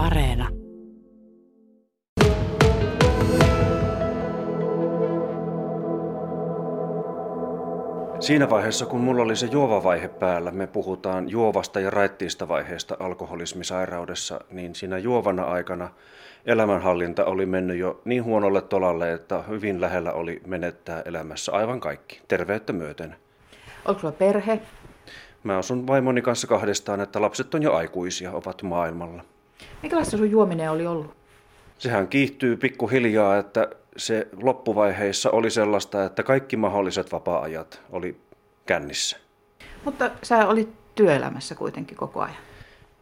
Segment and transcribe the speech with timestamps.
[0.00, 0.48] Areena.
[8.20, 14.40] Siinä vaiheessa, kun mulla oli se juova-vaihe päällä, me puhutaan juovasta ja raittiista vaiheesta alkoholismisairaudessa,
[14.50, 15.88] niin siinä juovana aikana
[16.46, 22.20] elämänhallinta oli mennyt jo niin huonolle tolalle, että hyvin lähellä oli menettää elämässä aivan kaikki,
[22.28, 23.16] terveyttä myöten.
[23.84, 24.60] Onko sulla perhe?
[25.42, 29.24] Mä asun vaimoni kanssa kahdestaan, että lapset on jo aikuisia, ovat maailmalla.
[29.82, 31.16] Minkälaista sun juominen oli ollut?
[31.78, 38.20] Sehän kiihtyy pikkuhiljaa, että se loppuvaiheissa oli sellaista, että kaikki mahdolliset vapaa-ajat oli
[38.66, 39.16] kännissä.
[39.84, 42.36] Mutta sä olit työelämässä kuitenkin koko ajan.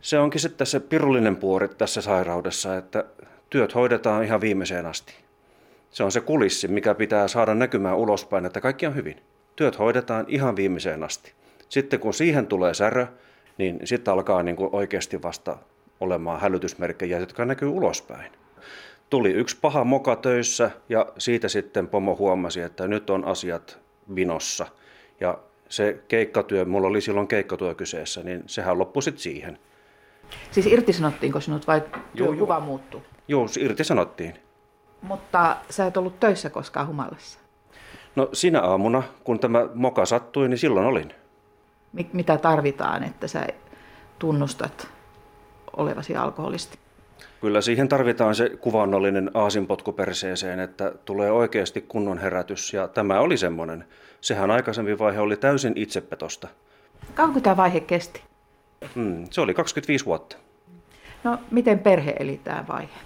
[0.00, 3.04] Se onkin sitten se pirullinen puori tässä sairaudessa, että
[3.50, 5.14] työt hoidetaan ihan viimeiseen asti.
[5.90, 9.20] Se on se kulissi, mikä pitää saada näkymään ulospäin, että kaikki on hyvin.
[9.56, 11.32] Työt hoidetaan ihan viimeiseen asti.
[11.68, 13.06] Sitten kun siihen tulee särö,
[13.58, 15.58] niin sitten alkaa niin kuin oikeasti vasta
[16.00, 18.32] olemaan hälytysmerkkejä, jotka näkyy ulospäin.
[19.10, 23.78] Tuli yksi paha moka töissä ja siitä sitten pomo huomasi, että nyt on asiat
[24.14, 24.66] vinossa.
[25.20, 29.58] Ja se keikkatyö, mulla oli silloin keikkatyö kyseessä, niin sehän loppui sitten siihen.
[30.50, 31.82] Siis irtisanottiinko sinut vai
[32.14, 32.60] Joo, työkuva joo.
[32.60, 33.02] muuttui?
[33.28, 34.34] Joo, irtisanottiin.
[35.02, 37.38] Mutta sä et ollut töissä koskaan humalassa.
[38.16, 41.14] No sinä aamuna, kun tämä moka sattui, niin silloin olin.
[41.92, 43.46] Mi- mitä tarvitaan, että sä
[44.18, 44.88] tunnustat
[45.76, 46.78] olevasi alkoholisti?
[47.40, 52.72] Kyllä siihen tarvitaan se kuvannollinen aasinpotku perseeseen, että tulee oikeasti kunnon herätys.
[52.72, 53.84] Ja tämä oli semmoinen.
[54.20, 56.48] Sehän aikaisempi vaihe oli täysin itsepetosta.
[57.14, 58.22] Kauanko tämä vaihe kesti?
[58.94, 60.36] Mm, se oli 25 vuotta.
[61.24, 62.98] No, miten perhe eli tämä vaihe?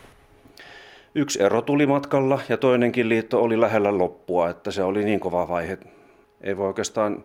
[1.14, 5.48] Yksi ero tuli matkalla ja toinenkin liitto oli lähellä loppua, että se oli niin kova
[5.48, 5.78] vaihe.
[6.40, 7.24] Ei voi oikeastaan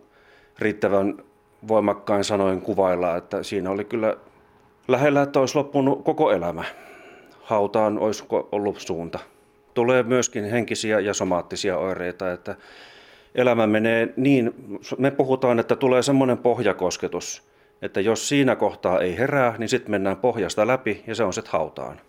[0.58, 1.14] riittävän
[1.68, 4.16] voimakkain sanoin kuvailla, että siinä oli kyllä
[4.88, 6.64] lähellä, että olisi loppunut koko elämä.
[7.42, 9.18] Hautaan olisi ollut suunta.
[9.74, 12.56] Tulee myöskin henkisiä ja somaattisia oireita, että
[13.34, 17.42] elämä menee niin, me puhutaan, että tulee semmoinen pohjakosketus,
[17.82, 21.52] että jos siinä kohtaa ei herää, niin sitten mennään pohjasta läpi ja se on sitten
[21.52, 22.00] hautaan.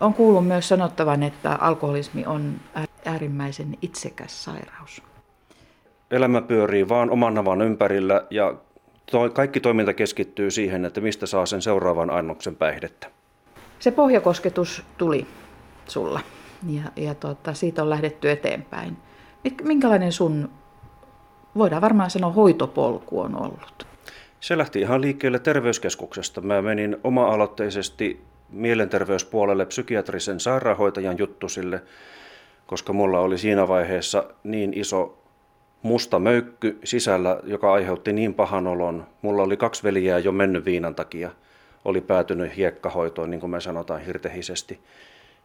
[0.00, 2.60] On kuullut myös sanottavan, että alkoholismi on
[3.04, 5.02] äärimmäisen itsekäs sairaus.
[6.10, 8.54] Elämä pyörii vaan oman navan ympärillä ja
[9.10, 13.10] to, kaikki toiminta keskittyy siihen, että mistä saa sen seuraavan annoksen päihdettä.
[13.78, 15.26] Se pohjakosketus tuli
[15.88, 16.20] sulla
[16.68, 18.96] ja, ja tuota, siitä on lähdetty eteenpäin.
[19.62, 20.50] Minkälainen sun,
[21.58, 23.86] voidaan varmaan sanoa, hoitopolku on ollut?
[24.40, 26.40] Se lähti ihan liikkeelle terveyskeskuksesta.
[26.40, 28.20] Mä menin oma-aloitteisesti
[28.50, 31.82] mielenterveyspuolelle psykiatrisen sairaanhoitajan juttusille,
[32.66, 35.23] koska mulla oli siinä vaiheessa niin iso
[35.84, 39.06] musta möykky sisällä, joka aiheutti niin pahan olon.
[39.22, 41.30] Mulla oli kaksi veljää jo mennyt viinan takia.
[41.84, 44.80] Oli päätynyt hiekkahoitoon, niin kuin me sanotaan hirtehisesti.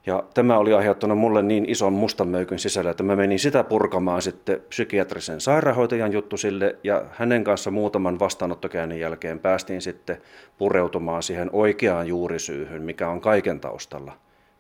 [0.06, 4.22] Ja tämä oli aiheuttanut mulle niin ison mustan möykyn sisällä, että mä menin sitä purkamaan
[4.22, 10.18] sitten psykiatrisen sairaanhoitajan juttusille ja hänen kanssa muutaman vastaanottokäynnin jälkeen päästiin sitten
[10.58, 14.14] pureutumaan siihen oikeaan juurisyyhyn, mikä on kaiken taustalla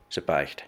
[0.09, 0.63] se päihde.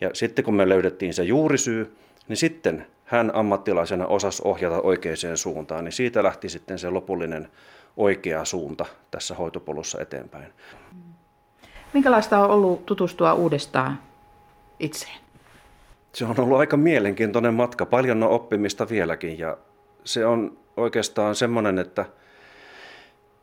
[0.00, 1.96] Ja sitten kun me löydettiin se juurisyy,
[2.28, 7.48] niin sitten hän ammattilaisena osasi ohjata oikeaan suuntaan, niin siitä lähti sitten se lopullinen
[7.96, 10.46] oikea suunta tässä hoitopolussa eteenpäin.
[11.92, 13.98] Minkälaista on ollut tutustua uudestaan
[14.78, 15.18] itseen?
[16.12, 19.56] Se on ollut aika mielenkiintoinen matka, paljon on oppimista vieläkin ja
[20.04, 22.04] se on oikeastaan semmoinen, että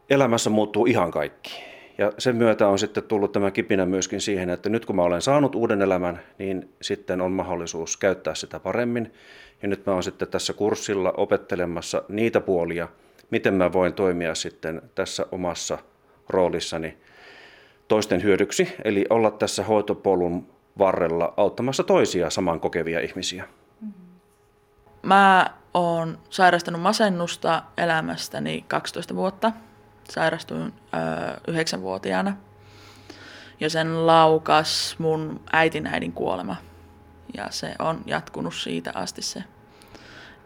[0.09, 1.63] elämässä muuttuu ihan kaikki.
[1.97, 5.21] Ja sen myötä on sitten tullut tämä kipinä myöskin siihen, että nyt kun mä olen
[5.21, 9.13] saanut uuden elämän, niin sitten on mahdollisuus käyttää sitä paremmin.
[9.61, 12.87] Ja nyt mä olen sitten tässä kurssilla opettelemassa niitä puolia,
[13.29, 15.77] miten mä voin toimia sitten tässä omassa
[16.29, 16.97] roolissani
[17.87, 23.47] toisten hyödyksi, eli olla tässä hoitopolun varrella auttamassa toisia saman kokevia ihmisiä.
[25.03, 29.51] Mä oon sairastanut masennusta elämästäni 12 vuotta.
[30.09, 32.37] Sairastuin ö, 9-vuotiaana.
[33.59, 36.55] Ja sen laukas mun äitin äidin kuolema.
[37.37, 39.43] Ja se on jatkunut siitä asti se.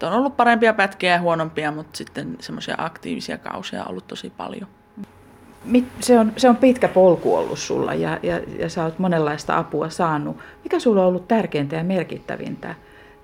[0.04, 4.68] On ollut parempia pätkiä ja huonompia, mutta sitten semmoisia aktiivisia kausia on ollut tosi paljon.
[6.00, 9.90] Se on, se on pitkä polku ollut sulla ja, ja, ja sä oot monenlaista apua
[9.90, 10.38] saanut.
[10.64, 12.76] Mikä sulla on ollut tärkeintä ja merkittävintä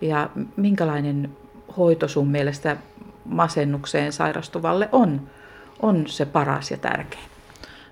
[0.02, 1.38] ja minkälainen
[1.78, 2.78] hoito sun mielestä
[3.26, 5.30] masennukseen sairastuvalle on,
[5.82, 7.24] on se paras ja tärkein?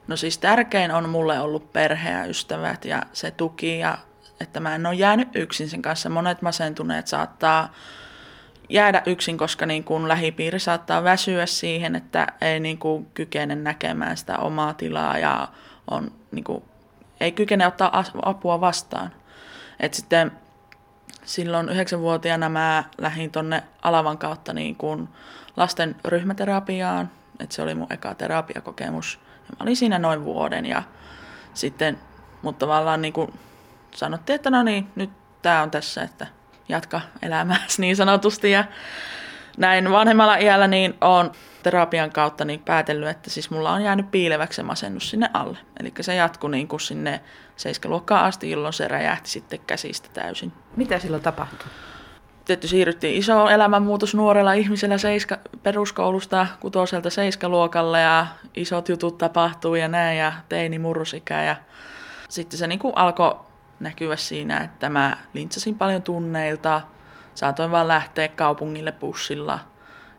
[0.07, 3.97] No siis tärkein on mulle ollut perhe ja ystävät ja se tuki ja
[4.41, 6.09] että mä en ole jäänyt yksin sen kanssa.
[6.09, 7.73] Monet masentuneet saattaa
[8.69, 14.17] jäädä yksin, koska niin kuin lähipiiri saattaa väsyä siihen, että ei niin kuin kykene näkemään
[14.17, 15.47] sitä omaa tilaa ja
[15.91, 16.63] on niin kuin
[17.19, 19.11] ei kykene ottaa apua vastaan.
[19.79, 20.31] Et sitten
[21.25, 25.09] silloin yhdeksänvuotiaana mä lähdin tonne Alavan kautta niin kuin
[25.57, 27.09] lasten ryhmäterapiaan.
[27.39, 29.19] Et se oli mun eka terapiakokemus.
[29.23, 30.83] Ja mä olin siinä noin vuoden ja
[31.53, 31.99] sitten
[32.41, 33.33] mutta tavallaan niin kuin
[33.91, 35.09] sanottiin, että no niin, nyt
[35.41, 36.27] tämä on tässä, että
[36.69, 38.51] jatka elämääsi niin sanotusti.
[38.51, 38.63] Ja
[39.57, 41.31] näin vanhemmalla iällä niin on
[41.63, 45.57] terapian kautta niin päätellyt, että siis mulla on jäänyt piileväksi se masennus sinne alle.
[45.79, 47.21] Eli se jatkui niin kuin sinne
[47.55, 50.53] seiskaluokkaan asti, jolloin se räjähti sitten käsistä täysin.
[50.75, 51.67] Mitä silloin tapahtui?
[52.45, 59.87] Tietty siirryttiin iso elämänmuutos nuorella ihmisellä seiska, peruskoulusta kutoselta seiskaluokalle ja isot jutut tapahtuu ja
[59.87, 61.55] näin ja teini murrosikä ja
[62.29, 63.39] sitten se niin kuin alkoi
[63.79, 66.81] näkyä siinä, että mä lintsasin paljon tunneilta,
[67.35, 69.59] saatoin vaan lähteä kaupungille bussilla,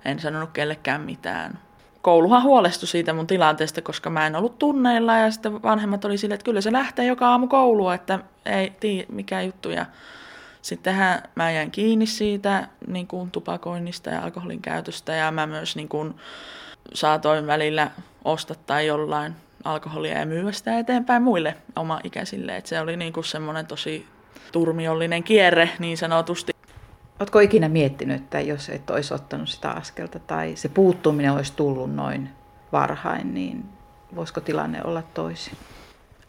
[0.05, 1.59] en sanonut kellekään mitään.
[2.03, 6.35] Kouluhan huolestui siitä mun tilanteesta, koska mä en ollut tunneilla ja sitten vanhemmat oli silleen,
[6.35, 9.71] että kyllä se lähtee joka aamu koulua, että ei tiedä mikä juttu.
[9.71, 9.87] Ja
[10.63, 15.89] sittenhän mä jäin kiinni siitä niin kuin tupakoinnista ja alkoholin käytöstä ja mä myös niin
[15.89, 16.15] kuin,
[16.95, 17.91] saatoin välillä
[18.25, 22.57] ostattaa jollain alkoholia ja myyä sitä eteenpäin muille oma-ikäisille.
[22.57, 24.07] Et se oli niinku semmoinen tosi
[24.53, 26.53] turmiollinen kierre niin sanotusti.
[27.21, 31.95] Oletko ikinä miettinyt, että jos et olisi ottanut sitä askelta tai se puuttuminen olisi tullut
[31.95, 32.31] noin
[32.73, 33.65] varhain, niin
[34.15, 35.57] voisiko tilanne olla toisin?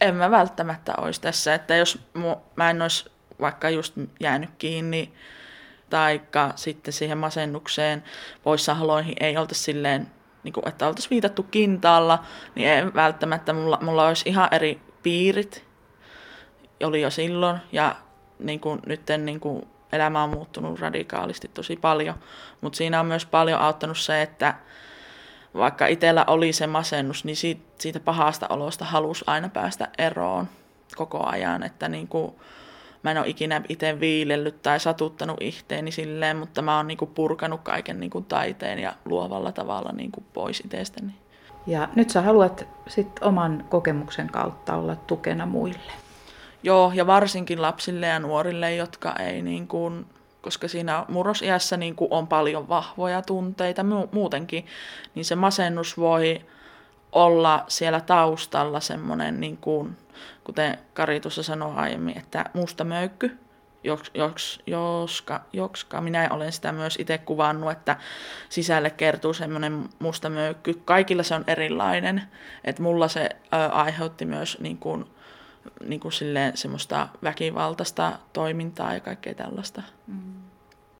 [0.00, 1.98] En mä välttämättä olisi tässä, että jos
[2.56, 5.12] mä en olisi vaikka just jäänyt kiinni,
[5.90, 8.02] taikka sitten siihen masennukseen
[8.42, 10.06] poissaoloihin ei olta silleen
[10.44, 12.24] niin kuin, että oltaisiin viitattu kintaalla,
[12.54, 15.64] niin ei välttämättä mulla, mulla olisi ihan eri piirit,
[16.84, 17.96] oli jo silloin, ja
[18.38, 22.14] niin kuin, nyt niin kuin, elämä on muuttunut radikaalisti tosi paljon,
[22.60, 24.54] mutta siinä on myös paljon auttanut se, että
[25.54, 30.48] vaikka itsellä oli se masennus, niin siitä, siitä pahasta olosta halusi aina päästä eroon
[30.96, 32.34] koko ajan, että niin kuin,
[33.02, 37.60] mä en ole ikinä itse viilellyt tai satuttanut itteeni silleen, mutta mä oon niinku purkanut
[37.60, 41.12] kaiken niinku taiteen ja luovalla tavalla niinku pois itsestäni.
[41.66, 45.92] Ja nyt sä haluat sit oman kokemuksen kautta olla tukena muille.
[46.62, 50.06] Joo, ja varsinkin lapsille ja nuorille, jotka ei niin kuin,
[50.42, 53.82] koska siinä murrosiässä niin kuin on paljon vahvoja tunteita
[54.12, 54.66] muutenkin,
[55.14, 56.40] niin se masennus voi
[57.12, 59.96] olla siellä taustalla semmoinen niin kuin
[60.44, 63.38] kuten Kari tuossa sanoi aiemmin, että musta möykky,
[63.84, 67.96] joks, joks, joska, jokska minä olen sitä myös itse kuvannut, että
[68.48, 70.74] sisälle kertuu semmoinen musta möykky.
[70.84, 72.22] Kaikilla se on erilainen,
[72.64, 75.04] että mulla se ä, aiheutti myös niin kuin,
[75.84, 79.82] niin kuin silleen semmoista väkivaltaista toimintaa ja kaikkea tällaista.
[80.06, 80.41] Mm.